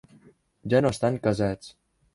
[0.75, 1.75] Ja no estan casats.